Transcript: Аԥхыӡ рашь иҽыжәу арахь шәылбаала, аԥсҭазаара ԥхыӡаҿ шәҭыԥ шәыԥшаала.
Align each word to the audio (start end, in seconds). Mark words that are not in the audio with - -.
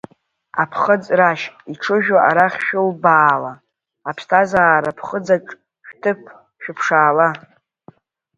Аԥхыӡ 0.61 1.03
рашь 1.19 1.45
иҽыжәу 1.71 2.19
арахь 2.27 2.59
шәылбаала, 2.65 3.53
аԥсҭазаара 4.09 4.97
ԥхыӡаҿ 4.97 5.45
шәҭыԥ 5.87 6.19
шәыԥшаала. 6.61 7.27